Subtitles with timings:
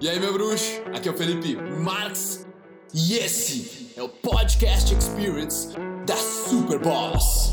[0.00, 0.80] E aí, meu bruxo?
[0.94, 2.46] Aqui é o Felipe Marx
[2.94, 5.76] e esse é o Podcast Experience
[6.06, 7.52] da Super Boss.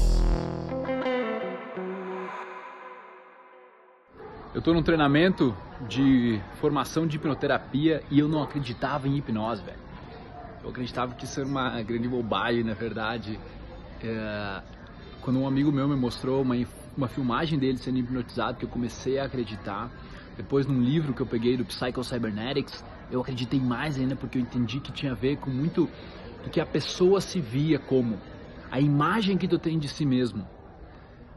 [4.54, 5.58] Eu tô num treinamento
[5.90, 9.80] de formação de hipnoterapia e eu não acreditava em hipnose, velho.
[10.64, 13.40] Eu acreditava que isso era uma grande bobagem, na verdade.
[14.04, 14.62] É...
[15.20, 16.56] Quando um amigo meu me mostrou uma,
[16.96, 19.90] uma filmagem dele sendo hipnotizado, que eu comecei a acreditar.
[20.38, 24.42] Depois, num livro que eu peguei do Psycho Cybernetics, eu acreditei mais ainda porque eu
[24.42, 25.90] entendi que tinha a ver com muito
[26.44, 28.20] do que a pessoa se via como.
[28.70, 30.46] A imagem que tu tem de si mesmo.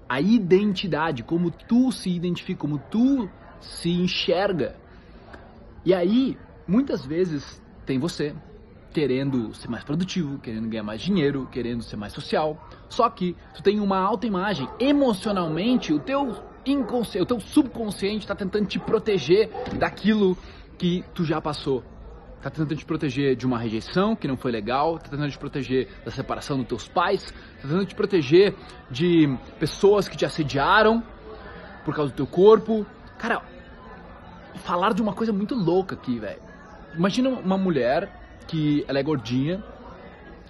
[0.09, 3.29] A identidade, como tu se identifica, como tu
[3.61, 4.77] se enxerga.
[5.85, 8.35] E aí, muitas vezes, tem você
[8.93, 12.59] querendo ser mais produtivo, querendo ganhar mais dinheiro, querendo ser mais social.
[12.89, 14.69] Só que tu tem uma alta imagem.
[14.81, 20.37] Emocionalmente, o teu inconsciente, o teu subconsciente está tentando te proteger daquilo
[20.77, 21.83] que tu já passou.
[22.41, 25.89] Tá tentando te proteger de uma rejeição que não foi legal, tá tentando te proteger
[26.05, 28.55] da separação dos teus pais, tá tentando te proteger
[28.91, 29.29] de
[29.59, 31.03] pessoas que te assediaram
[31.85, 32.87] por causa do teu corpo.
[33.19, 33.43] Cara,
[34.59, 36.41] falar de uma coisa muito louca aqui, velho.
[36.95, 38.09] Imagina uma mulher
[38.47, 39.63] que ela é gordinha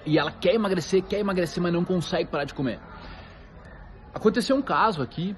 [0.04, 2.78] e ela quer emagrecer, quer emagrecer, mas não consegue parar de comer.
[4.14, 5.34] Aconteceu um caso aqui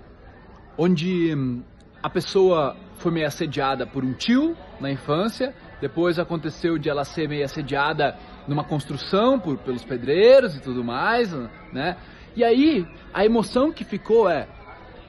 [0.83, 1.63] onde hum,
[2.03, 7.29] a pessoa foi meio assediada por um tio na infância, depois aconteceu de ela ser
[7.29, 8.17] meio assediada
[8.49, 11.31] numa construção por, pelos pedreiros e tudo mais,
[11.71, 11.99] né?
[12.35, 14.49] E aí a emoção que ficou é: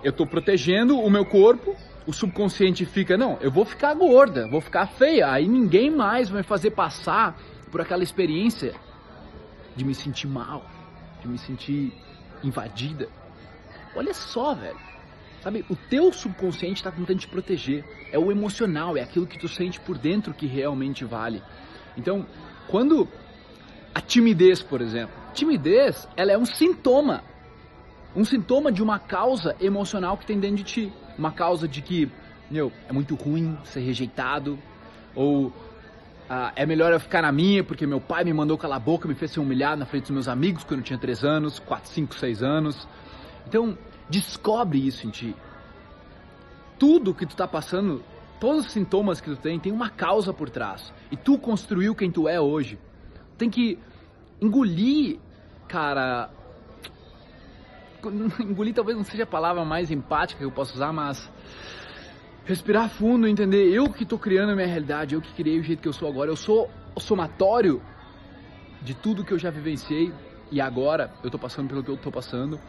[0.04, 1.74] eu estou protegendo o meu corpo,
[2.06, 6.44] o subconsciente fica, não, eu vou ficar gorda, vou ficar feia, aí ninguém mais vai
[6.44, 7.38] fazer passar
[7.72, 8.74] por aquela experiência
[9.74, 10.66] de me sentir mal,
[11.22, 11.94] de me sentir
[12.44, 13.08] invadida.
[13.96, 14.92] Olha só, velho.
[15.42, 17.84] Sabe, o teu subconsciente está tentando te proteger.
[18.12, 21.42] É o emocional, é aquilo que tu sente por dentro que realmente vale.
[21.98, 22.26] Então,
[22.68, 23.08] quando
[23.94, 27.24] a timidez, por exemplo, timidez, ela é um sintoma.
[28.16, 30.94] Um sintoma de uma causa emocional que tem dentro de ti.
[31.18, 32.10] Uma causa de que,
[32.50, 34.60] meu, é muito ruim ser rejeitado,
[35.16, 35.52] ou
[36.30, 39.08] ah, é melhor eu ficar na minha porque meu pai me mandou calar a boca,
[39.08, 41.90] me fez ser humilhado na frente dos meus amigos quando eu tinha 3 anos, 4,
[41.90, 42.88] 5, 6 anos.
[43.48, 43.78] Então,
[44.12, 45.34] Descobre isso em ti.
[46.78, 48.04] Tudo que tu está passando,
[48.42, 50.94] todos os sintomas que tu tem, tem uma causa por trás.
[51.10, 52.78] E tu construiu quem tu é hoje.
[53.38, 53.80] Tem que
[54.42, 55.18] engolir,
[55.66, 56.30] cara.
[58.42, 61.32] Engolir talvez não seja a palavra mais empática que eu posso usar, mas
[62.44, 65.82] respirar fundo, entender eu que estou criando a minha realidade, eu que criei o jeito
[65.82, 66.30] que eu sou agora.
[66.30, 67.82] Eu sou o somatório
[68.82, 70.12] de tudo que eu já vivenciei
[70.52, 72.60] e agora eu estou passando pelo que eu estou passando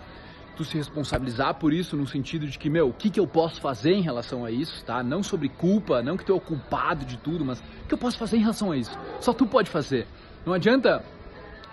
[0.56, 3.60] tu se responsabilizar por isso no sentido de que, meu, o que, que eu posso
[3.60, 5.02] fazer em relação a isso, tá?
[5.02, 7.98] Não sobre culpa, não que tu é o culpado de tudo, mas o que eu
[7.98, 8.96] posso fazer em relação a isso?
[9.20, 10.06] Só tu pode fazer.
[10.44, 11.04] Não adianta,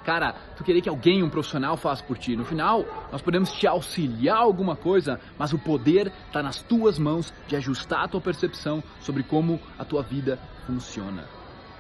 [0.06, 2.36] cara, tu querer que alguém, um profissional, faça por ti.
[2.36, 7.34] No final, nós podemos te auxiliar alguma coisa, mas o poder está nas tuas mãos
[7.48, 11.26] de ajustar a tua percepção sobre como a tua vida funciona.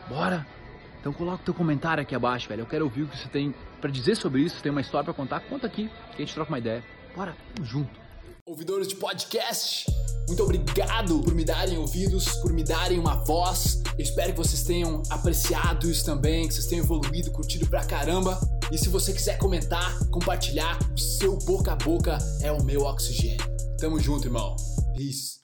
[0.07, 0.58] Bora?
[0.99, 2.61] Então coloca o teu comentário aqui abaixo, velho.
[2.61, 4.57] Eu quero ouvir o que você tem para dizer sobre isso.
[4.57, 6.83] Se tem uma história para contar, conta aqui, que a gente troca uma ideia.
[7.15, 8.09] Bora, tamo junto.
[8.45, 9.85] Ouvidores de podcast,
[10.27, 13.81] muito obrigado por me darem ouvidos, por me darem uma voz.
[13.97, 18.39] Eu espero que vocês tenham apreciado isso também, que vocês tenham evoluído, curtido pra caramba.
[18.71, 23.45] E se você quiser comentar, compartilhar, o seu boca a boca é o meu oxigênio.
[23.77, 24.55] Tamo junto, irmão.
[24.95, 25.39] Peace.